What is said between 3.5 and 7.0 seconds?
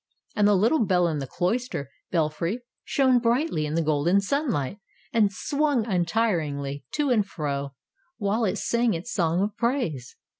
in the golden sunlight, and swung untiringly